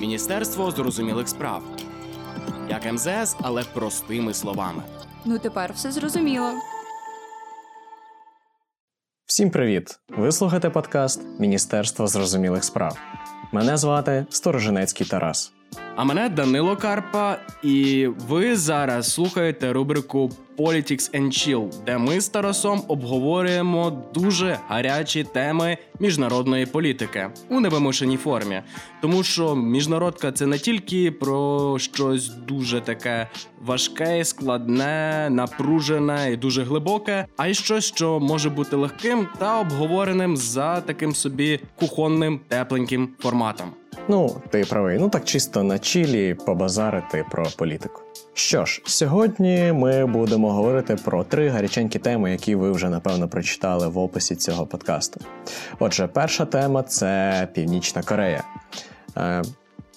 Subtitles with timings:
[0.00, 1.62] Міністерство зрозумілих справ.
[2.70, 4.82] Як МЗС, але простими словами.
[5.24, 6.52] Ну тепер все зрозуміло.
[9.26, 9.98] Всім привіт!
[10.08, 12.98] Ви слухаєте подкаст Міністерство зрозумілих справ.
[13.52, 15.52] Мене звати Сторожинецький Тарас.
[15.96, 20.30] А мене Данило Карпа, і ви зараз слухаєте рубрику
[20.60, 28.16] Politics and Chill, де ми з Тарасом обговорюємо дуже гарячі теми міжнародної політики у невимушеній
[28.16, 28.62] формі.
[29.02, 33.28] Тому що міжнародка це не тільки про щось дуже таке
[33.62, 40.36] важке, складне, напружене і дуже глибоке, а й щось, що може бути легким та обговореним
[40.36, 43.79] за таким собі кухонним тепленьким форматом.
[44.08, 48.00] Ну, ти правий, ну так чисто на чілі побазарити про політику.
[48.34, 53.88] Що ж, сьогодні ми будемо говорити про три гаряченькі теми, які ви вже напевно прочитали
[53.88, 55.20] в описі цього подкасту.
[55.78, 58.44] Отже, перша тема це Північна Корея.
[59.16, 59.42] Е,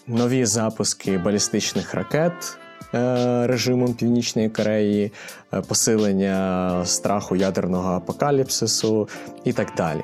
[0.08, 2.58] нові запуски балістичних ракет
[2.94, 5.12] е, режимом Північної Кореї,
[5.54, 9.10] е, посилення страху ядерного апокаліпсису
[9.44, 10.04] і так далі.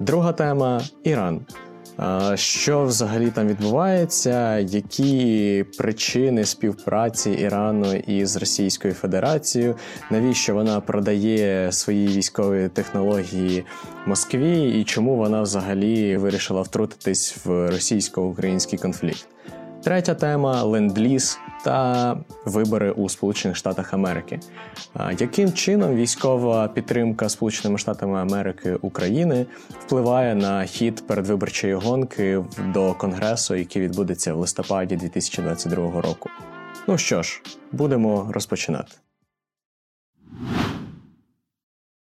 [0.00, 1.40] Друга тема Іран.
[2.34, 4.58] Що взагалі там відбувається?
[4.58, 9.76] Які причини співпраці Ірану із Російською Федерацією?
[10.10, 13.64] Навіщо вона продає свої військові технології
[14.06, 19.26] Москві, і чому вона взагалі вирішила втрутитись в російсько-український конфлікт?
[19.82, 24.40] Третя тема ленд-ліз та вибори у Сполучених Штатах Америки.
[25.18, 32.44] Яким чином військова підтримка Сполученими Штатами Америки України впливає на хід передвиборчої гонки
[32.74, 36.30] до Конгресу, який відбудеться в листопаді 2022 року?
[36.88, 38.92] Ну що ж, будемо розпочинати.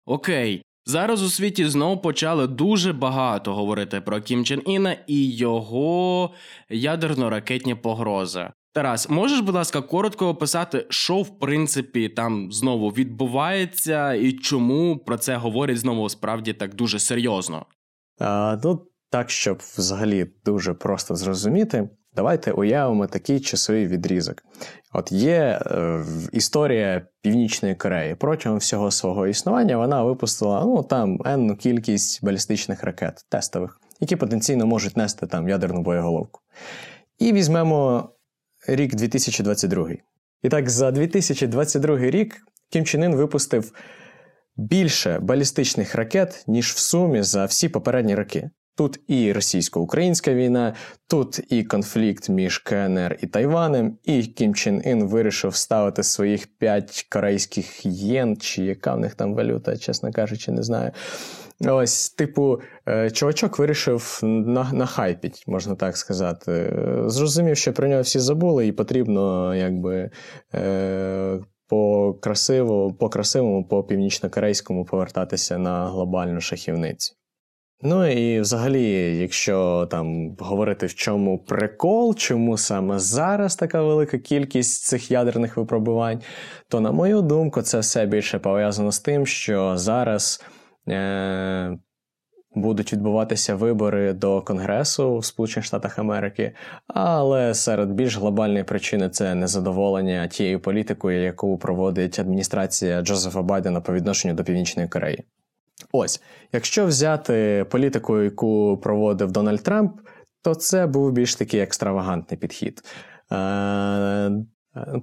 [0.06, 6.30] Окей, зараз у світі знову почали дуже багато говорити про Кім Чен Іна і його
[6.70, 8.50] ядерно-ракетні погрози.
[8.72, 15.18] Тарас, можеш, будь ласка, коротко описати, що в принципі там знову відбувається, і чому про
[15.18, 17.66] це говорять знову справді так дуже серйозно?
[18.20, 24.42] А, ну, так, щоб взагалі дуже просто зрозуміти, давайте уявимо такий часовий відрізок.
[24.92, 28.14] От є е, історія Північної Кореї.
[28.14, 34.66] Протягом всього свого існування вона випустила ну, там енну кількість балістичних ракет тестових, які потенційно
[34.66, 36.40] можуть нести там ядерну боєголовку.
[37.18, 38.08] І візьмемо
[38.66, 39.90] рік 2022.
[40.42, 42.36] І так, за 2022 рік
[42.68, 43.72] Кім Чен Ін випустив
[44.56, 48.50] більше балістичних ракет, ніж в сумі за всі попередні роки.
[48.80, 50.74] Тут і російсько-українська війна,
[51.08, 57.06] тут і конфлікт між КНР і Тайванем, і Кім Чен Ін вирішив ставити своїх 5
[57.10, 60.90] корейських єн, чи яка в них там валюта, чесно кажучи, не знаю.
[61.68, 66.72] Ось, типу, е, чувачок вирішив на, нахайпіть, можна так сказати.
[67.06, 70.10] Зрозумів, що про нього всі забули, і потрібно, якби.
[70.54, 71.38] Е,
[71.68, 77.19] по красиво, по красивому, по північно-корейському повертатися на глобальну шахівницю.
[77.82, 84.84] Ну і взагалі, якщо там говорити в чому прикол, чому саме зараз така велика кількість
[84.84, 86.20] цих ядерних випробувань,
[86.68, 90.44] то, на мою думку, це все більше пов'язано з тим, що зараз
[90.88, 91.78] е-
[92.54, 96.52] будуть відбуватися вибори до Конгресу в Сполучених Штатах Америки,
[96.86, 103.92] але серед більш глобальної причини це незадоволення тією політикою, яку проводить адміністрація Джозефа Байдена по
[103.92, 105.24] відношенню до Північної Кореї.
[105.92, 110.00] Ось, якщо взяти політику, яку проводив Дональд Трамп,
[110.42, 112.82] то це був більш такий екстравагантний підхід.
[113.32, 114.30] Е,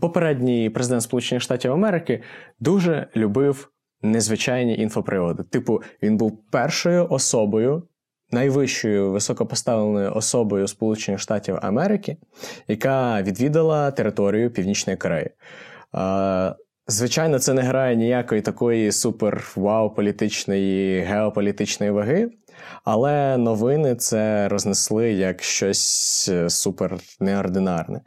[0.01, 2.23] Попередній президент Сполучених Штатів Америки
[2.59, 3.71] дуже любив
[4.01, 5.43] незвичайні інфоприводи.
[5.43, 7.83] Типу, він був першою особою,
[8.31, 12.17] найвищою високопоставленою особою Сполучених Штатів Америки,
[12.67, 15.29] яка відвідала територію Північної Кореї.
[16.89, 22.29] Е, Звичайно, це не грає ніякої такої супер-вау політичної геополітичної ваги,
[22.83, 28.01] але новини це рознесли як щось супер неординарне.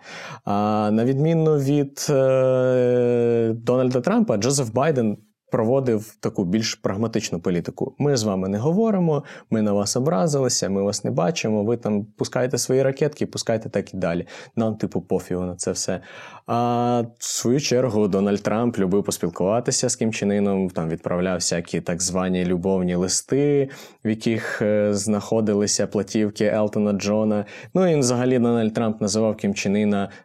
[0.45, 5.17] А на відміну від е, Дональда Трампа, Джозеф Байден
[5.51, 7.95] проводив таку більш прагматичну політику.
[7.99, 11.65] Ми з вами не говоримо, ми на вас образилися, ми вас не бачимо.
[11.65, 14.27] Ви там пускаєте свої ракетки, пускайте так і далі.
[14.57, 16.01] Нам, типу, пофігу на це все.
[16.47, 22.03] А в свою чергу Дональд Трамп любив поспілкуватися з Кім Чен там відправляв всякі так
[22.03, 23.69] звані любовні листи,
[24.05, 27.45] в яких е, знаходилися платівки Елтона Джона.
[27.75, 29.77] Ну і взагалі Дональд Трамп називав Кім Чен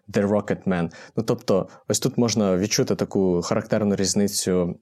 [0.10, 0.92] The Rocket Man.
[1.16, 4.76] Ну тобто, ось тут можна відчути таку характерну різницю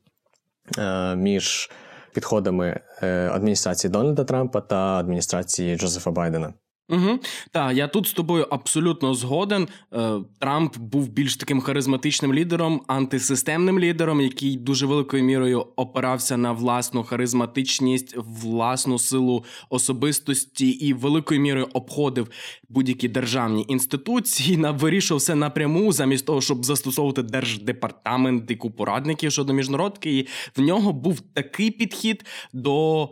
[1.15, 1.69] між
[2.13, 6.53] підходами е, адміністрації Дональда Трампа та адміністрації Джозефа Байдена.
[6.89, 7.19] Угу.
[7.51, 9.67] Так, я тут з тобою абсолютно згоден.
[9.93, 16.51] Е, Трамп був більш таким харизматичним лідером, антисистемним лідером, який дуже великою мірою опирався на
[16.51, 22.27] власну харизматичність, власну силу особистості і великою мірою обходив
[22.69, 29.31] будь-які державні інституції, на вирішив все напряму, замість того, щоб застосовувати держдепартамент і купу радників
[29.31, 30.17] щодо міжнародки.
[30.17, 30.27] І
[30.57, 33.09] в нього був такий підхід до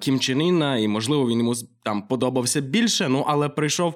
[0.00, 3.08] Кім Чен Іна, і можливо він йому там подобався більше.
[3.08, 3.94] Ну але прийшов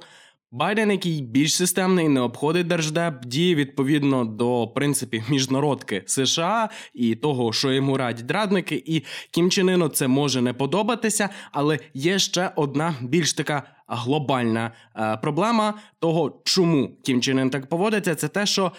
[0.55, 7.53] Байден, який більш системний, не обходить держдеп, діє відповідно до принципів міжнародки США і того,
[7.53, 12.51] що йому радять радники, і Кім Чен Іну це може не подобатися, але є ще
[12.57, 18.47] одна більш така глобальна е, проблема того, чому Кім Чен Ін так поводиться, це те,
[18.47, 18.73] що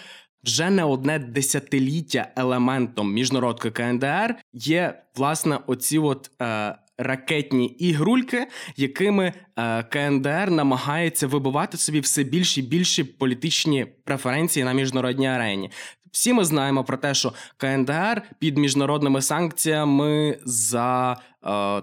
[0.46, 6.30] вже не одне десятиліття елементом міжнародки КНДР є власне оці от.
[6.42, 8.46] Е, Ракетні ігрульки,
[8.76, 15.70] якими е, КНДР намагається вибивати собі все більші і більші політичні преференції на міжнародній арені.
[16.14, 21.16] Всі ми знаємо про те, що КНДР під міжнародними санкціями за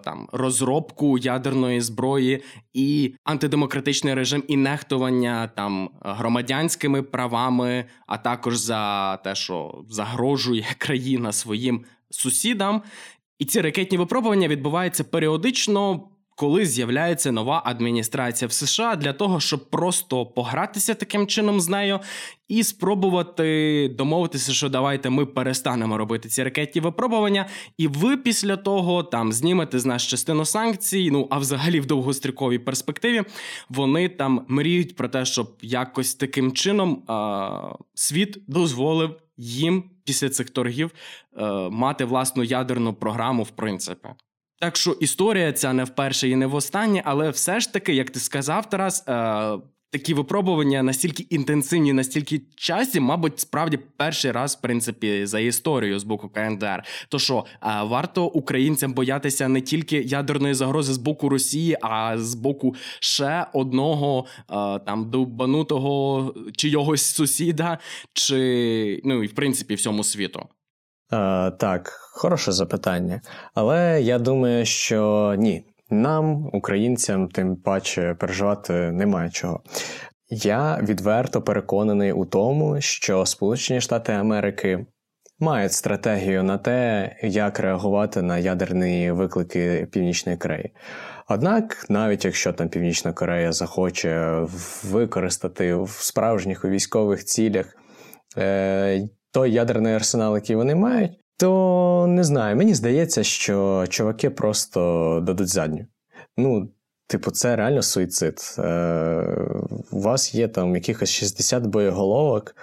[0.03, 2.43] там розробку ядерної зброї
[2.73, 11.31] і антидемократичний режим і нехтування там громадянськими правами, а також за те, що загрожує країна
[11.31, 12.81] своїм сусідам.
[13.39, 16.07] І ці ракетні випробування відбуваються періодично
[16.41, 21.99] коли з'являється нова адміністрація в США для того, щоб просто погратися таким чином з нею
[22.47, 27.47] і спробувати домовитися, що давайте ми перестанемо робити ці ракетні випробування,
[27.77, 31.11] і ви після того там знімете з нас частину санкцій.
[31.11, 33.23] Ну а взагалі в довгостроковій перспективі
[33.69, 40.49] вони там мріють про те, щоб якось таким чином а, світ дозволив їм після цих
[40.49, 40.91] торгів
[41.37, 44.09] е, мати власну ядерну програму, в принципі.
[44.61, 48.09] Так що історія ця не вперше і не в останнє, але все ж таки, як
[48.09, 49.57] ти сказав, Тарас, е,
[49.89, 56.03] такі випробування настільки інтенсивні, настільки часі, мабуть, справді перший раз, в принципі, за історію з
[56.03, 56.83] боку КНДР.
[57.09, 62.35] То що е, варто українцям боятися не тільки ядерної загрози з боку Росії, а з
[62.35, 64.45] боку ще одного е,
[64.79, 67.77] там довбанутого чийогось сусіда,
[68.13, 70.47] чи ну і в принципі всьому світу.
[71.13, 73.21] Е, так, хороше запитання.
[73.53, 75.65] Але я думаю, що ні.
[75.89, 79.61] Нам, українцям, тим паче переживати немає чого.
[80.29, 84.85] Я відверто переконаний у тому, що Сполучені Штати Америки
[85.39, 90.71] мають стратегію на те, як реагувати на ядерні виклики Північної Кореї.
[91.29, 94.43] Однак, навіть якщо там Північна Корея захоче
[94.83, 97.75] використати в справжніх військових цілях
[98.37, 102.55] е, той ядерний арсенал, який вони мають, то не знаю.
[102.55, 105.85] Мені здається, що чуваки просто дадуть задню.
[106.37, 106.69] Ну,
[107.07, 108.55] типу, це реально суїцид.
[108.59, 109.47] Е,
[109.91, 112.55] У вас є там якихось 60 боєголовок,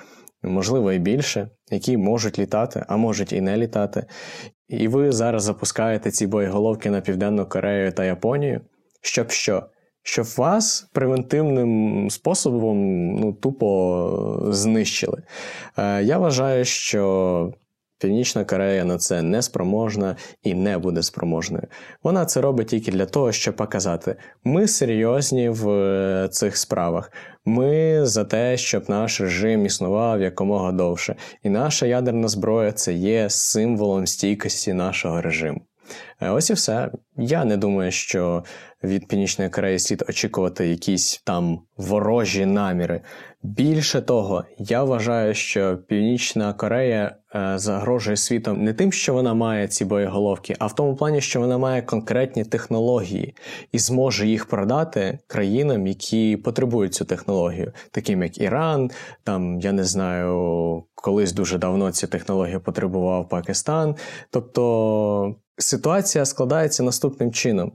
[0.43, 4.07] можливо, і більше, які можуть літати, а можуть і не літати.
[4.69, 8.61] І ви зараз запускаєте ці боєголовки на Південну Корею та Японію,
[9.03, 9.63] щоб що?
[10.09, 12.79] Щоб вас превентивним способом
[13.15, 15.23] ну, тупо знищили.
[15.79, 17.53] Е, Я вважаю, що.
[18.01, 21.65] Північна Корея на це не спроможна і не буде спроможною.
[22.03, 27.13] Вона це робить тільки для того, щоб показати, ми серйозні в е, цих справах.
[27.45, 31.17] Ми за те, щоб наш режим існував якомога довше.
[31.43, 35.61] І наша ядерна зброя це є символом стійкості нашого режиму.
[36.21, 36.91] Е, ось і все.
[37.17, 38.45] Я не думаю, що
[38.85, 43.01] від Північної Кореї слід очікувати якісь там ворожі наміри.
[43.43, 49.69] Більше того, я вважаю, що Північна Корея е, загрожує світом не тим, що вона має
[49.69, 53.35] ці боєголовки, а в тому плані, що вона має конкретні технології
[53.73, 58.91] і зможе їх продати країнам, які потребують цю технологію, таким як Іран,
[59.25, 63.97] там я не знаю, колись дуже давно цю технологію потребував Пакистан.
[64.31, 67.73] Тобто ситуація складається наступним чином.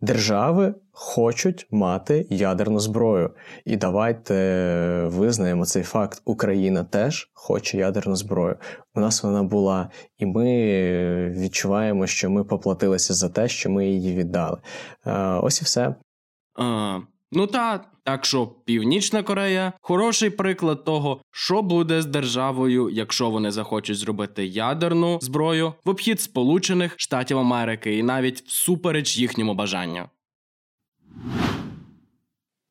[0.00, 3.30] Держави хочуть мати ядерну зброю.
[3.64, 4.34] І давайте
[5.06, 6.22] визнаємо цей факт.
[6.24, 8.56] Україна теж хоче ядерну зброю.
[8.94, 14.16] У нас вона була, і ми відчуваємо, що ми поплатилися за те, що ми її
[14.16, 14.58] віддали.
[15.42, 15.94] Ось і все.
[17.32, 23.50] Ну та так що Північна Корея хороший приклад того, що буде з державою, якщо вони
[23.50, 30.08] захочуть зробити ядерну зброю в обхід Сполучених Штатів Америки і навіть всупереч їхньому бажанню.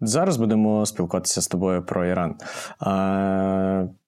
[0.02, 2.36] Зараз будемо спілкуватися з тобою про Іран.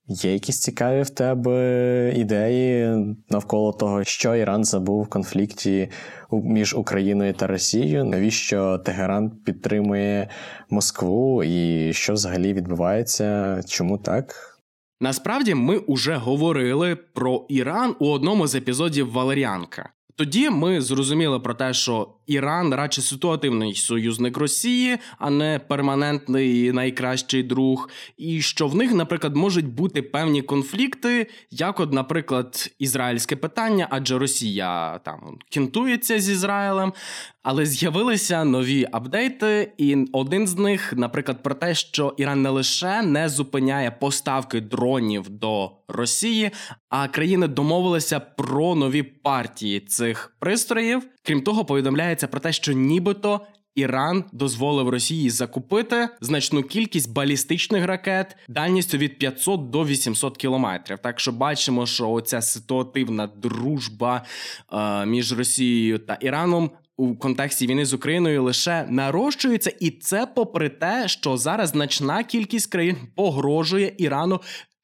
[0.07, 2.95] Є якісь цікаві в тебе ідеї
[3.29, 5.89] навколо того, що Іран забув в конфлікті
[6.31, 8.03] між Україною та Росією?
[8.03, 10.29] Навіщо Тегеран підтримує
[10.69, 13.61] Москву і що взагалі відбувається?
[13.67, 14.55] Чому так?
[15.01, 19.89] Насправді ми вже говорили про Іран у одному з епізодів Валеріанка.
[20.15, 27.43] Тоді ми зрозуміли про те, що Іран радше ситуативний союзник Росії, а не перманентний найкращий
[27.43, 33.87] друг, і що в них, наприклад, можуть бути певні конфлікти, як, от, наприклад, ізраїльське питання,
[33.89, 36.93] адже Росія там кінтується з Ізраїлем.
[37.43, 43.01] Але з'явилися нові апдейти, і один з них, наприклад, про те, що Іран не лише
[43.01, 46.51] не зупиняє поставки дронів до Росії,
[46.89, 51.03] а країни домовилися про нові партії цих пристроїв.
[51.23, 51.65] Крім того,
[52.15, 53.41] повідомляється про те, що нібито.
[53.75, 60.97] Іран дозволив Росії закупити значну кількість балістичних ракет дальністю від 500 до 800 кілометрів.
[60.97, 64.25] Так що бачимо, що оця ситуативна дружба
[64.73, 70.69] е, між Росією та Іраном у контексті війни з Україною лише нарощується, і це попри
[70.69, 74.41] те, що зараз значна кількість країн погрожує Ірану.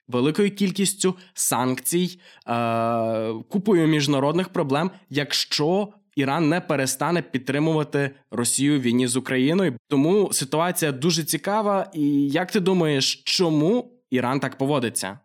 [0.07, 9.08] Великою кількістю санкцій, е, купою міжнародних проблем, якщо Іран не перестане підтримувати Росію в війні
[9.08, 9.77] з Україною.
[9.88, 11.89] Тому ситуація дуже цікава.
[11.94, 15.20] І як ти думаєш, чому Іран так поводиться?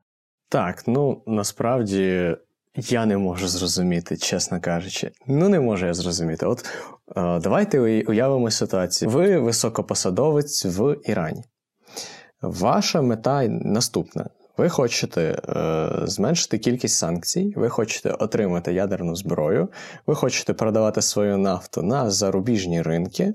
[0.49, 2.37] Так, ну насправді
[2.77, 5.11] я не можу зрозуміти, чесно кажучи.
[5.27, 6.47] Ну, не можу я зрозуміти.
[6.47, 6.65] От
[7.17, 9.11] е, давайте уявимо ситуацію.
[9.11, 11.45] Ви високопосадовець в Ірані.
[12.43, 14.27] Ваша мета наступна.
[14.57, 19.69] Ви хочете е, зменшити кількість санкцій, ви хочете отримати ядерну зброю,
[20.07, 23.33] ви хочете продавати свою нафту на зарубіжні ринки.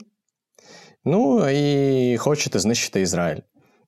[1.05, 3.41] Ну і хочете знищити Ізраїль.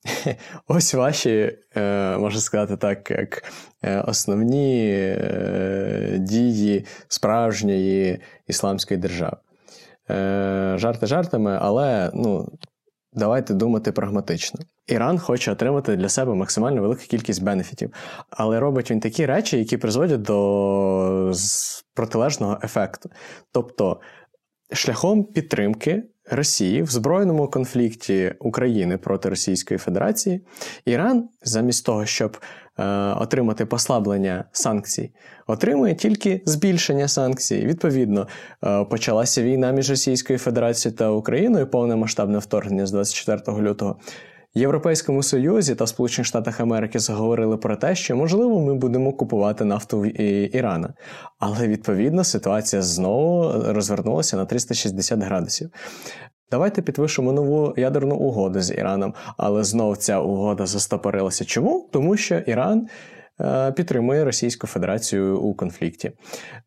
[0.68, 3.44] Ось ваші, е, можна сказати так, як
[3.84, 9.38] е, основні е, дії справжньої ісламської держави.
[10.80, 12.50] Жарти жартами, але ну,
[13.16, 14.60] давайте думати прагматично.
[14.88, 17.94] Іран хоче отримати для себе максимально велику кількість бенефітів,
[18.30, 21.32] але робить він такі речі, які призводять до
[21.94, 23.10] протилежного ефекту.
[23.52, 24.02] Тобто,
[24.74, 30.46] шляхом підтримки Росії в збройному конфлікті України проти Російської Федерації
[30.86, 32.38] Іран, замість того, щоб
[33.20, 35.12] отримати послаблення санкцій,
[35.48, 37.66] отримує тільки збільшення санкцій.
[37.66, 38.28] Відповідно,
[38.64, 44.00] е, почалася війна між Російською Федерацією та Україною, повномасштабне вторгнення з 24 лютого.
[44.56, 50.00] Європейському Союзі та Сполучених Штатах Америки заговорили про те, що можливо ми будемо купувати нафту
[50.00, 50.22] в
[50.56, 50.94] Ірана.
[51.40, 55.70] Але відповідно ситуація знову розвернулася на 360 градусів.
[56.54, 61.46] Давайте підпишемо нову ядерну угоду з Іраном, але знов ця угода застопорилася.
[61.46, 61.90] Чому?
[61.94, 62.88] Тому що Іран
[63.42, 66.12] е, підтримує Російську Федерацію у конфлікті.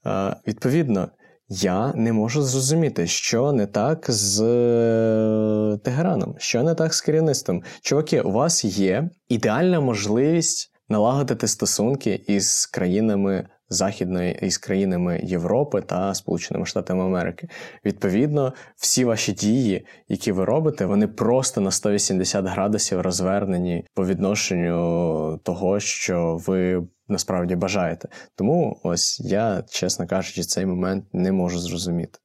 [0.07, 1.09] Е, відповідно.
[1.49, 7.63] Я не можу зрозуміти, що не так з е, Тегераном, що не так з керівництвом.
[7.83, 16.15] Чуваки, у вас є ідеальна можливість налагодити стосунки із країнами Західної із країнами Європи та
[16.15, 17.49] Сполученими Штатами Америки.
[17.85, 25.41] Відповідно, всі ваші дії, які ви робите, вони просто на 180 градусів розвернені по відношенню
[25.45, 28.09] того, що ви насправді бажаєте.
[28.35, 32.19] Тому ось я, чесно кажучи, цей момент не можу зрозуміти.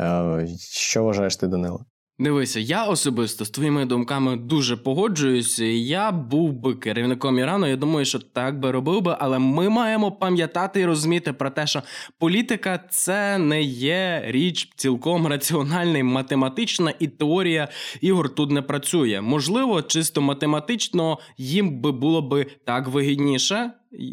[0.00, 1.86] Е, що вважаєш ти, Данило?
[2.20, 5.64] Дивися, я особисто з твоїми думками дуже погоджуюся.
[5.64, 7.66] Я був би керівником Ірану.
[7.66, 11.66] Я думаю, що так би робив би, але ми маємо пам'ятати і розуміти про те,
[11.66, 11.82] що
[12.18, 17.68] політика це не є річ цілком раціональна, математична, і теорія
[18.00, 19.20] ігор тут не працює.
[19.20, 23.70] Можливо, чисто математично їм би було би так вигідніше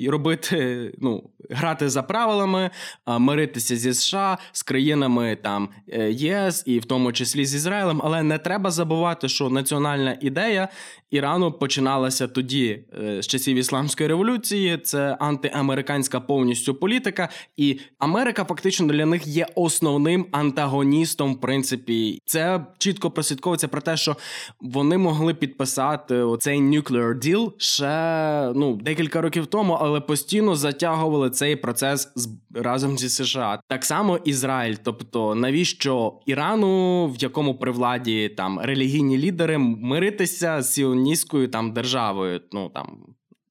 [0.07, 2.69] робити, ну, грати за правилами,
[3.07, 8.01] миритися зі США з країнами там е, ЄС і в тому числі з Ізраїлем.
[8.03, 10.69] Але не треба забувати, що національна ідея
[11.11, 14.77] Ірану починалася тоді е, з часів ісламської революції.
[14.77, 21.33] Це антиамериканська повністю політика, і Америка фактично для них є основним антагоністом.
[21.33, 24.15] В принципі, це чітко прослідковується про те, що
[24.61, 31.55] вони могли підписати оцей nuclear deal ще ну декілька років тому, але постійно затягували цей
[31.55, 33.59] процес з разом зі США.
[33.67, 40.73] Так само Ізраїль, тобто навіщо Ірану, в якому при владі там релігійні лідери миритися з
[40.97, 42.41] сіоністською там державою?
[42.51, 42.97] Ну там.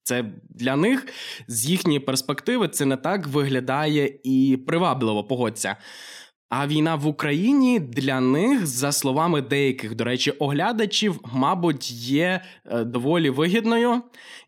[0.03, 1.07] Це для них
[1.47, 5.75] з їхньої перспективи це не так виглядає і привабливо погодься.
[6.49, 12.41] А війна в Україні для них, за словами деяких, до речі, оглядачів, мабуть, є
[12.85, 14.01] доволі вигідною.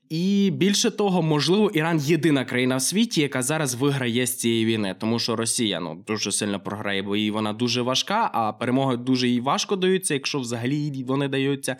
[0.09, 4.95] І більше того, можливо, Іран єдина країна в світі, яка зараз виграє з цієї війни,
[4.99, 9.27] тому що Росія ну дуже сильно програє, бо їй вона дуже важка, а перемоги дуже
[9.27, 10.13] їй важко даються.
[10.13, 11.75] Якщо взагалі вони даються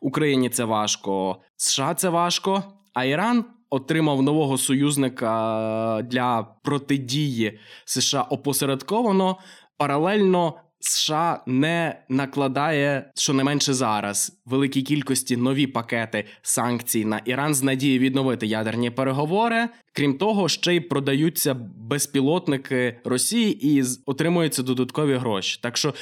[0.00, 2.62] Україні, це важко, США це важко,
[2.94, 3.44] а Іран.
[3.70, 9.36] Отримав нового союзника для протидії США опосередковано
[9.78, 17.98] паралельно США не накладає щонайменше зараз великій кількості нові пакети санкцій на Іран з надією
[18.00, 19.68] відновити ядерні переговори.
[19.94, 25.60] Крім того, ще й продаються безпілотники Росії і отримуються додаткові гроші.
[25.62, 25.94] Так що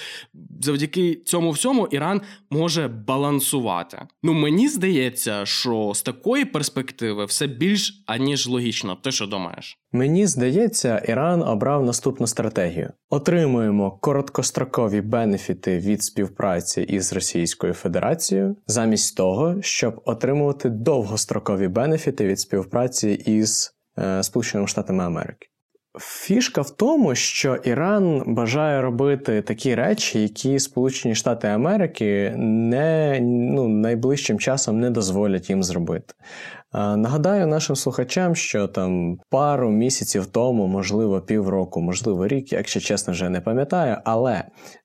[0.60, 2.20] завдяки цьому всьому Іран
[2.50, 4.02] може балансувати.
[4.22, 8.96] Ну мені здається, що з такої перспективи все більш аніж логічно.
[8.96, 9.78] Ти що думаєш?
[9.92, 14.69] Мені здається, Іран обрав наступну стратегію: отримуємо короткострокові
[15.00, 23.74] бенефіти від співпраці із Російською Федерацією, замість того, щоб отримувати довгострокові бенефіти від співпраці із
[23.98, 25.49] е, Сполученими Штатами Америки.
[25.98, 33.68] Фішка в тому, що Іран бажає робити такі речі, які Сполучені Штати Америки не ну,
[33.68, 36.14] найближчим часом не дозволять їм зробити.
[36.72, 43.28] Нагадаю нашим слухачам, що там пару місяців тому, можливо, півроку, можливо, рік, якщо чесно, вже
[43.28, 44.44] не пам'ятаю, але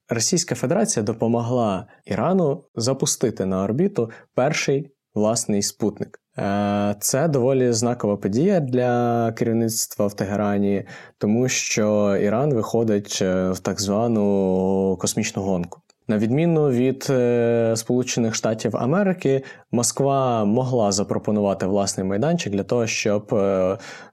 [0.09, 6.19] Російська Федерація допомогла Ірану запустити на орбіту перший власний спутник.
[6.37, 10.83] Е, це доволі знакова подія для керівництва в Тегерані,
[11.17, 15.81] тому що Іран виходить е, в так звану космічну гонку.
[16.07, 23.39] На відміну від е, Сполучених Штатів Америки, Москва могла запропонувати власний майданчик для того, щоб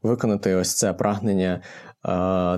[0.03, 1.61] виконати ось це прагнення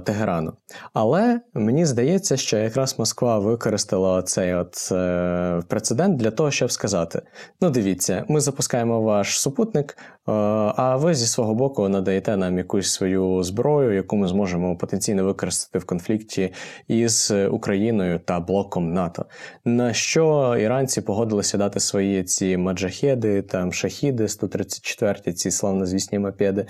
[0.05, 0.53] Тегерану.
[0.93, 7.23] Але мені здається, що якраз Москва використала цей от е, прецедент для того, щоб сказати:
[7.61, 10.33] ну, дивіться, ми запускаємо ваш супутник, е,
[10.77, 15.79] а ви зі свого боку надаєте нам якусь свою зброю, яку ми зможемо потенційно використати
[15.79, 16.53] в конфлікті
[16.89, 19.25] із Україною та блоком НАТО.
[19.65, 26.67] На що іранці погодилися дати свої ці маджахеди, там шахіди, 134 ці славнозвісні мопеди.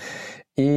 [0.57, 0.69] І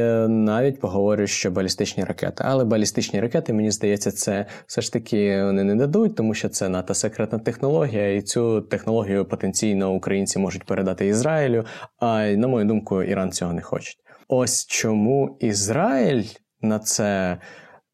[0.00, 2.44] е, навіть поговорю, що балістичні ракети.
[2.46, 6.68] Але балістичні ракети, мені здається, це все ж таки вони не дадуть, тому що це
[6.68, 11.64] НАТО секретна технологія, і цю технологію потенційно українці можуть передати Ізраїлю.
[11.98, 13.92] А на мою думку, Іран цього не хоче.
[14.28, 16.24] Ось чому Ізраїль
[16.60, 17.38] на це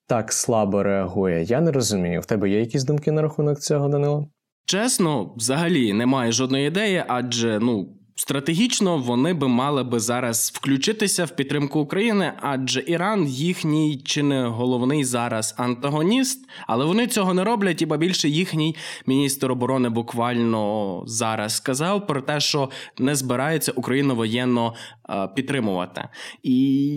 [0.07, 1.43] так слабо реагує.
[1.43, 2.21] Я не розумію.
[2.21, 4.29] В тебе є якісь думки на рахунок цього, Данило?
[4.65, 11.31] Чесно, взагалі немає жодної ідеї, адже ну Стратегічно вони би мали би зараз включитися в
[11.31, 17.83] підтримку України, адже Іран їхній чи не головний зараз антагоніст, але вони цього не роблять,
[17.83, 18.77] іба більше їхній
[19.07, 24.75] міністр оборони буквально зараз сказав про те, що не збирається Україну воєнно
[25.11, 26.09] е, підтримувати.
[26.43, 26.57] І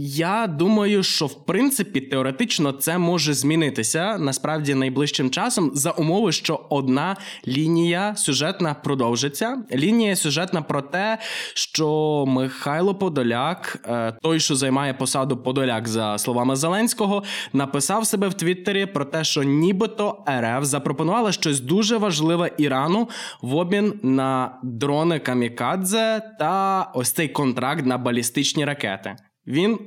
[0.10, 6.66] я думаю, що в принципі теоретично це може змінитися насправді найближчим часом за умови, що
[6.70, 9.64] одна лінія сюжетна продовжиться.
[9.74, 11.11] Лінія сюжетна про те
[11.54, 18.34] що Михайло Подоляк, е, той, що займає посаду Подоляк, за словами Зеленського, написав себе в
[18.34, 23.10] Твіттері про те, що нібито РФ запропонувала щось дуже важливе Ірану
[23.41, 29.15] в обмін на дрони Камікадзе та ось цей контракт на балістичні ракети.
[29.47, 29.80] Він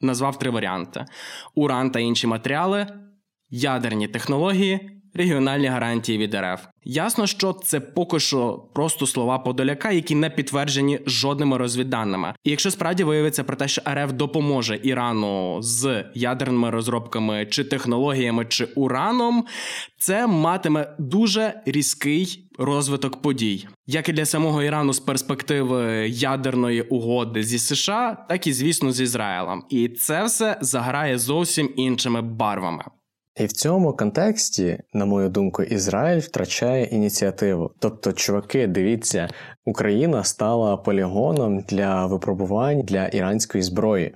[0.00, 1.04] назвав три варіанти:
[1.54, 2.86] Уран та інші матеріали,
[3.50, 6.60] ядерні технології регіональні гарантії від РФ.
[6.84, 12.34] Ясно, що це поки що просто слова Подоляка, які не підтверджені жодними розвідданими.
[12.44, 18.46] І якщо справді виявиться про те, що РФ допоможе Ірану з ядерними розробками чи технологіями
[18.48, 19.44] чи ураном,
[19.98, 27.42] це матиме дуже різкий розвиток подій, як і для самого Ірану з перспективи ядерної угоди
[27.42, 29.62] зі США, так і звісно з Ізраїлем.
[29.70, 32.84] І це все заграє зовсім іншими барвами.
[33.36, 37.70] І в цьому контексті, на мою думку, Ізраїль втрачає ініціативу.
[37.78, 39.28] Тобто, чуваки, дивіться,
[39.64, 44.04] Україна стала полігоном для випробувань для іранської зброї.
[44.04, 44.14] Е,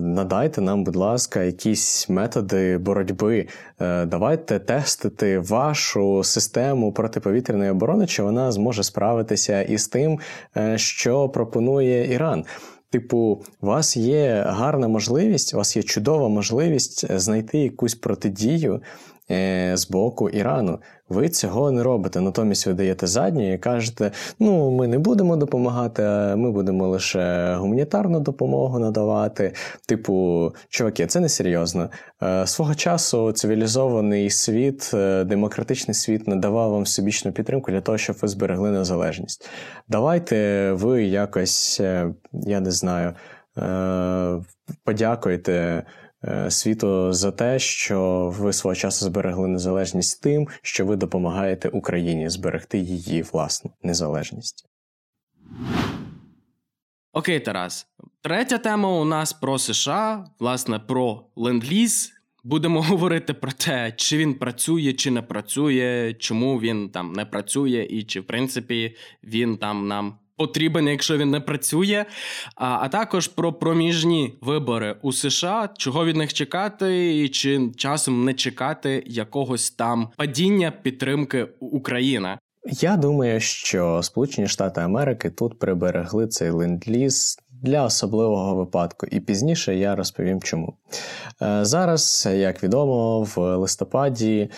[0.00, 3.46] надайте нам, будь ласка, якісь методи боротьби.
[3.80, 10.18] Е, давайте тестити вашу систему протиповітряної оборони, чи вона зможе справитися із тим,
[10.56, 12.44] е, що пропонує Іран.
[12.90, 18.82] Типу, у вас є гарна можливість, у вас є чудова можливість е, знайти якусь протидію
[19.30, 20.78] е, з боку Ірану.
[21.08, 22.20] Ви цього не робите.
[22.20, 26.02] Натомість ви даєте задню і кажете: ну, ми не будемо допомагати,
[26.36, 29.52] ми будемо лише гуманітарну допомогу надавати.
[29.86, 31.90] Типу, чуваки, це не серйозно.
[32.22, 38.16] Е, свого часу цивілізований світ, е, демократичний світ надавав вам всебічну підтримку для того, щоб
[38.22, 39.48] ви зберегли незалежність.
[39.88, 43.14] Давайте ви якось, е, я не знаю,
[44.84, 45.84] подякуйте.
[46.48, 52.78] Світу за те, що ви свого часу зберегли незалежність тим, що ви допомагаєте Україні зберегти
[52.78, 54.68] її власну незалежність.
[57.12, 57.86] Окей, Тарас.
[58.22, 62.12] Третя тема у нас про США, власне, про ленд-ліз.
[62.44, 67.86] Будемо говорити про те, чи він працює, чи не працює, чому він там не працює,
[67.90, 72.04] і чи в принципі він там нам потрібен, якщо він не працює.
[72.56, 78.24] А а також про проміжні вибори у США, чого від них чекати, і чи часом
[78.24, 82.38] не чекати якогось там падіння підтримки України.
[82.70, 89.76] Я думаю, що Сполучені Штати Америки тут приберегли цей ленд-ліз для особливого випадку, і пізніше
[89.76, 90.76] я розповім чому.
[91.42, 94.50] Е, зараз, як відомо, в листопаді.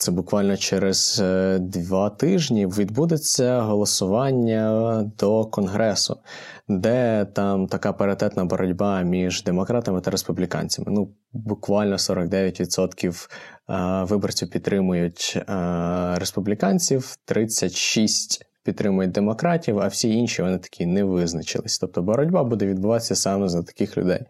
[0.00, 6.16] Це буквально через е, два тижні відбудеться голосування до Конгресу,
[6.68, 10.86] де там така паритетна боротьба між демократами та республіканцями.
[10.90, 13.28] Ну, буквально 49%
[14.08, 15.42] виборців підтримують
[16.16, 21.78] республіканців, 36% підтримують демократів, а всі інші вони такі не визначились.
[21.78, 24.24] Тобто боротьба буде відбуватися саме за таких людей.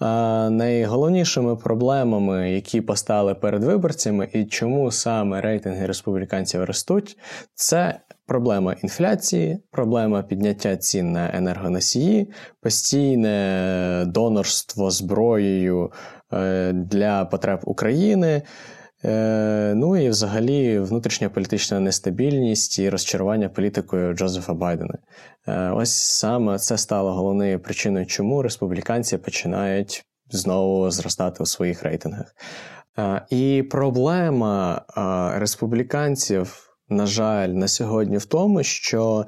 [0.00, 7.18] Найголовнішими проблемами, які постали перед виборцями, і чому саме рейтинги республіканців ростуть,
[7.54, 15.92] це проблема інфляції, проблема підняття цін на енергоносії, постійне донорство зброєю
[16.32, 18.42] е, для потреб України.
[19.06, 24.98] Е, ну і взагалі внутрішня політична нестабільність і розчарування політикою Джозефа Байдена.
[25.48, 32.34] Е, ось саме це стало головною причиною, чому республіканці починають знову зростати у своїх рейтингах.
[32.98, 34.82] Е, і проблема
[35.38, 36.65] республіканців.
[36.88, 39.26] На жаль, на сьогодні в тому, що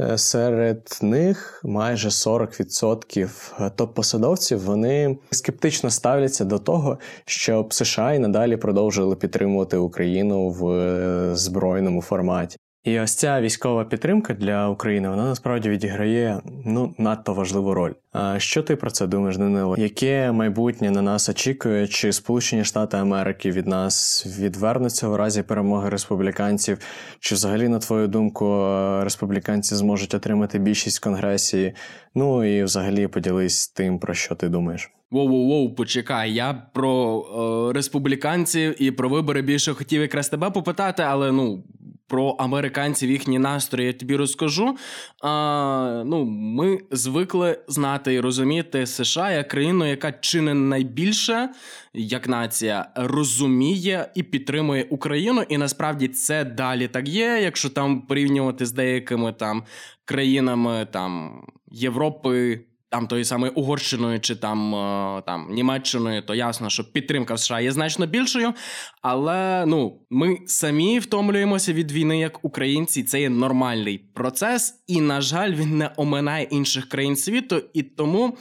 [0.00, 8.56] Е, серед них майже 40% топ-посадовців вони скептично ставляться до того, щоб США і надалі
[8.56, 12.56] продовжили підтримувати Україну в е, збройному форматі.
[12.84, 17.92] І ось ця військова підтримка для України вона насправді відіграє ну надто важливу роль.
[18.12, 19.76] А що ти про це думаєш, Данило?
[19.78, 21.88] Яке майбутнє на нас очікує?
[21.88, 26.78] Чи Сполучені Штати Америки від нас відвернуться у разі перемоги республіканців?
[27.20, 28.66] Чи взагалі, на твою думку,
[29.02, 31.72] республіканці зможуть отримати більшість в конгресі?
[32.14, 34.90] Ну і взагалі поділись тим, про що ти думаєш?
[35.10, 36.32] Воу-воу-воу, почекай.
[36.32, 37.24] Я про
[37.70, 41.64] е, республіканців і про вибори більше хотів якраз тебе попитати, але ну
[42.08, 44.76] про американців їхні настрої я тобі розкажу.
[45.22, 51.48] А, Ну, Ми звикли знати і розуміти США як країну, яка чи не найбільше
[51.94, 55.42] як нація розуміє і підтримує Україну.
[55.48, 59.64] І насправді це далі так є, якщо там порівнювати з деякими там
[60.04, 62.60] країнами там Європи
[62.94, 67.60] там тої самої Угорщиною чи там е, там Німеччиною, то ясно, що підтримка в США
[67.60, 68.54] є значно більшою.
[69.02, 73.02] Але ну ми самі втомлюємося від війни як українці.
[73.02, 77.62] Це є нормальний процес, і на жаль, він не оминає інших країн світу.
[77.72, 78.38] І тому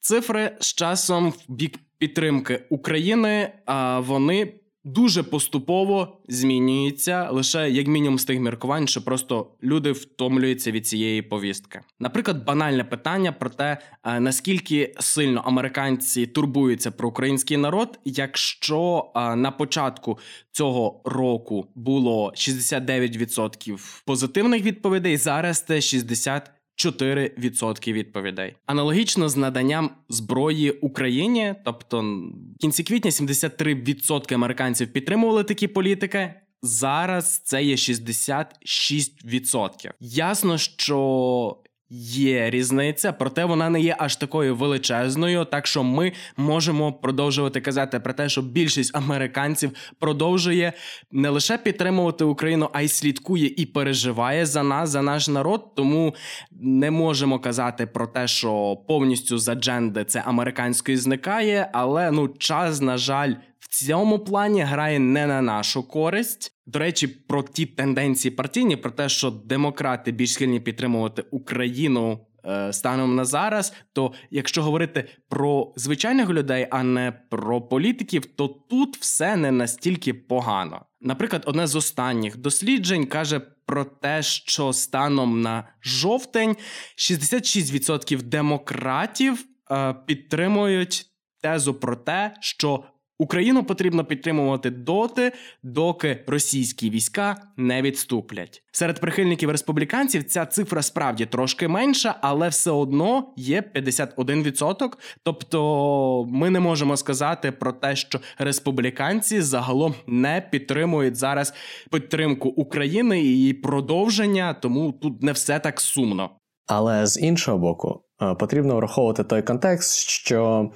[0.00, 8.18] цифри з часом в бік підтримки України, а вони дуже поступово змінюється лише як мінімум
[8.18, 11.80] з тих міркувань, що просто люди втомлюються від цієї повістки.
[12.00, 19.36] Наприклад, банальне питання про те, е, наскільки сильно американці турбуються про український народ, якщо е,
[19.36, 20.18] на початку
[20.52, 26.40] цього року було 69% позитивних відповідей, зараз це 60%.
[26.76, 28.54] 4% відповідей.
[28.66, 36.34] Аналогічно з наданням зброї Україні, тобто в кінці квітня 73% американців підтримували такі політики.
[36.62, 39.90] Зараз це є 66%.
[40.00, 41.56] Ясно, що
[41.94, 45.44] Є різниця, проте вона не є аж такою величезною.
[45.44, 50.72] Так що ми можемо продовжувати казати про те, що більшість американців продовжує
[51.10, 55.74] не лише підтримувати Україну, а й слідкує і переживає за нас, за наш народ.
[55.74, 56.14] Тому
[56.50, 62.80] не можемо казати про те, що повністю з адженди це американської зникає, але ну час,
[62.80, 63.34] на жаль,
[63.72, 66.52] цьому плані грає не на нашу користь.
[66.66, 72.72] До речі, про ті тенденції партійні, про те, що демократи більш схильні підтримувати Україну е,
[72.72, 78.96] станом на зараз, то якщо говорити про звичайних людей, а не про політиків, то тут
[78.96, 80.86] все не настільки погано.
[81.00, 86.56] Наприклад, одне з останніх досліджень каже про те, що станом на жовтень
[86.96, 91.06] 66% демократів е, підтримують
[91.42, 92.84] тезу про те, що
[93.18, 98.62] Україну потрібно підтримувати доти, доки російські війська не відступлять.
[98.72, 104.92] Серед прихильників республіканців ця цифра справді трошки менша, але все одно є 51%.
[105.22, 111.54] Тобто ми не можемо сказати про те, що республіканці загалом не підтримують зараз
[111.90, 116.30] підтримку України і її продовження, тому тут не все так сумно.
[116.66, 120.70] Але з іншого боку, е, потрібно враховувати той контекст, що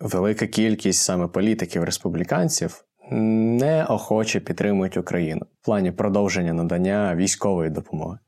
[0.00, 8.18] велика кількість саме політиків республіканців неохоче підтримують Україну в плані продовження надання військової допомоги.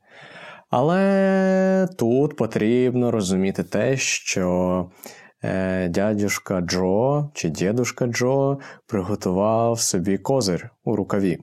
[0.69, 4.89] Але тут потрібно розуміти те, що
[5.43, 11.39] е, дядюшка Джо чи дідушка Джо приготував собі козир у рукаві,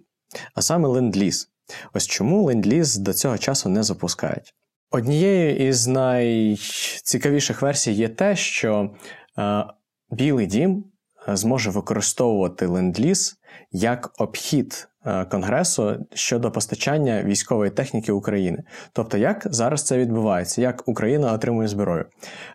[0.55, 1.49] а саме ленд-ліз.
[1.95, 4.55] Ось чому ленд-ліз до цього часу не запускають.
[4.91, 8.91] Однією із найцікавіших версій є те, що
[9.39, 9.65] е,
[10.15, 10.85] Білий дім
[11.29, 13.35] е, зможе використовувати ленд-ліз
[13.73, 18.63] як обхід е, Конгресу щодо постачання військової техніки України.
[18.93, 22.05] Тобто, як зараз це відбувається, як Україна отримує зброю?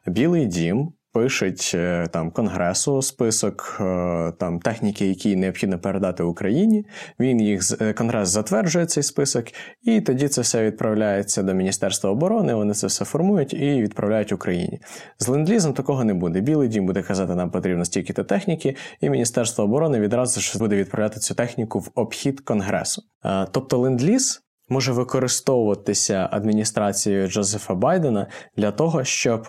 [0.05, 6.85] Білий дім пишуть е, там Конгресу список е, там техніки, які необхідно передати Україні.
[7.19, 9.45] Він їх е, Конгрес затверджує цей список,
[9.81, 12.53] і тоді це все відправляється до Міністерства оборони.
[12.53, 14.81] Вони це все формують і відправляють Україні.
[15.17, 16.41] З ленд-лізом такого не буде.
[16.41, 21.19] Білий дім буде казати, нам потрібно стільки-то техніки, і Міністерство оборони відразу ж буде відправляти
[21.19, 23.03] цю техніку в обхід Конгресу.
[23.51, 29.47] Тобто ленд-ліз може використовуватися адміністрацією Джозефа Байдена для того, щоб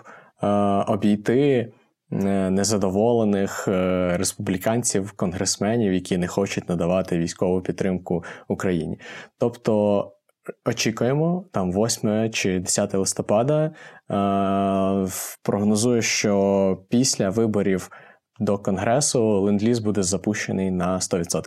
[0.87, 1.73] обійти
[2.11, 8.99] е, незадоволених е, республіканців, конгресменів, які не хочуть надавати військову підтримку Україні.
[9.37, 10.11] Тобто.
[10.65, 13.71] Очікуємо там 8 чи 10 листопада.
[15.43, 17.89] Прогнозую, що після виборів
[18.39, 21.45] до конгресу ленд-ліз буде запущений на 100%.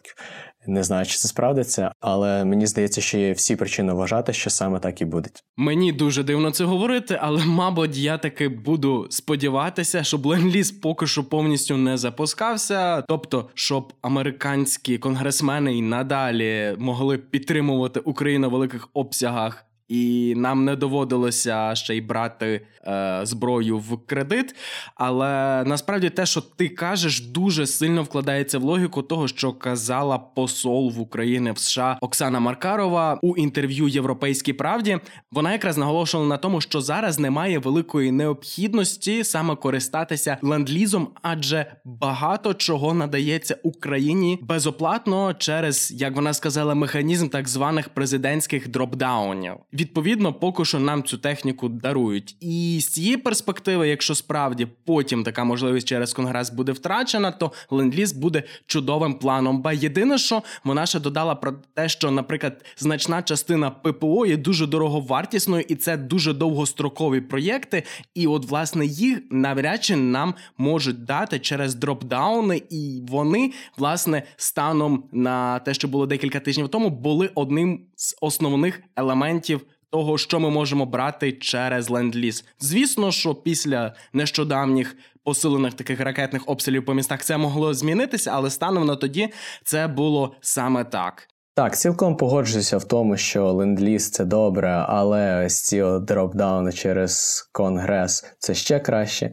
[0.66, 4.78] Не знаю, чи це справдиться, але мені здається, що є всі причини вважати, що саме
[4.78, 5.30] так і буде.
[5.56, 11.24] Мені дуже дивно це говорити, але мабуть, я таки буду сподіватися, щоб ленд-ліз поки що
[11.24, 13.02] повністю не запускався.
[13.02, 20.76] Тобто, щоб американські конгресмени й надалі могли підтримувати Україну в великих обсягах і нам не
[20.76, 24.54] доводилося ще й брати е, зброю в кредит.
[24.94, 30.90] Але насправді те, що ти кажеш, дуже сильно вкладається в логіку того, що казала посол
[30.90, 34.98] в Україні в США Оксана Маркарова у інтерв'ю Європейській правді.
[35.32, 42.54] Вона якраз наголошувала на тому, що зараз немає великої необхідності саме користатися ленд-лізом, адже багато
[42.54, 49.54] чого надається Україні безоплатно через, як вона сказала, механізм так званих президентських дропдаунів.
[49.74, 52.36] Відповідно, поки що нам цю техніку дарують.
[52.40, 58.12] І з цієї перспективи, якщо справді потім така можливість через конгрес буде втрачена, то ленд-ліз
[58.12, 59.62] буде чудовим планом.
[59.62, 64.66] Ба єдине, що вона ще додала про те, що, наприклад, значна частина ППО є дуже
[64.66, 67.82] дороговартісною, і це дуже довгострокові проєкти.
[68.14, 75.04] І, от, власне, їх навряд чи нам можуть дати через дропдауни, і вони, власне, станом
[75.12, 79.60] на те, що було декілька тижнів тому, були одним з основних елементів
[79.94, 82.44] того, що ми можемо брати через ленд-ліз.
[82.60, 88.86] Звісно, що після нещодавніх посилених таких ракетних обстрілів по містах це могло змінитися, але станом
[88.86, 89.28] на тоді
[89.64, 91.28] це було саме так.
[91.56, 98.24] Так, цілком погоджуюся в тому, що ленд-ліз це добре, але ось ці дропдауни через конгрес
[98.38, 99.30] це ще краще.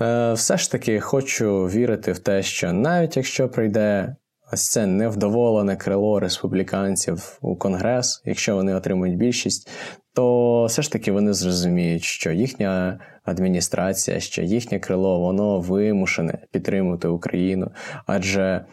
[0.00, 4.16] Е, Все ж таки хочу вірити в те, що навіть якщо прийде
[4.52, 9.70] ось це невдоволене крило республіканців у Конгрес, якщо вони отримують більшість,
[10.14, 17.08] то все ж таки вони зрозуміють, що їхня адміністрація, що їхнє крило, воно вимушене підтримувати
[17.08, 17.70] Україну,
[18.06, 18.64] адже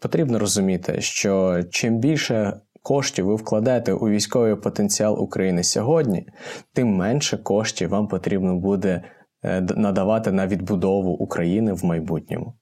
[0.00, 6.26] потрібно розуміти, що чим більше коштів ви вкладаєте у військовий потенціал України сьогодні,
[6.72, 9.02] тим менше коштів вам потрібно буде
[9.44, 12.54] е, надавати на відбудову України в майбутньому.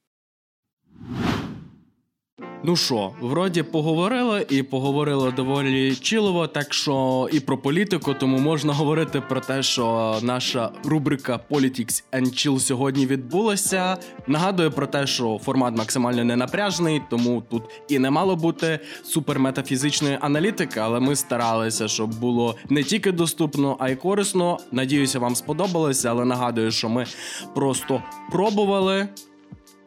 [2.62, 8.72] Ну що, вроді поговорили і поговорили доволі чілово, так що і про політику, тому можна
[8.72, 13.96] говорити про те, що наша рубрика Politics and Chill сьогодні відбулася.
[14.26, 20.80] Нагадую про те, що формат максимально ненапряжний, тому тут і не мало бути суперметафізичної аналітики,
[20.80, 24.58] але ми старалися, щоб було не тільки доступно, а й корисно.
[24.72, 27.06] Надіюся, вам сподобалося, але нагадую, що ми
[27.54, 29.08] просто пробували.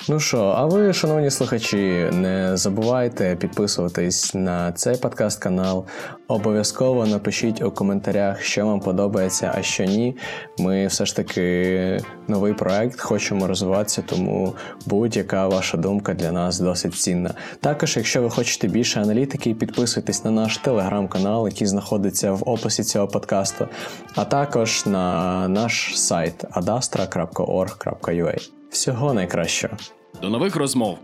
[0.07, 5.85] Ну що, а ви, шановні слухачі, не забувайте підписуватись на цей подкаст-канал.
[6.27, 10.17] Обов'язково напишіть у коментарях, що вам подобається, а що ні.
[10.59, 14.53] Ми все ж таки новий проект, хочемо розвиватися, тому
[14.85, 17.33] будь-яка ваша думка для нас досить цінна.
[17.59, 23.07] Також, якщо ви хочете більше аналітики, підписуйтесь на наш телеграм-канал, який знаходиться в описі цього
[23.07, 23.67] подкасту,
[24.15, 28.60] а також на наш сайт adastra.org.ua.
[28.71, 29.77] Всього найкращого.
[30.21, 30.97] До нових розмов!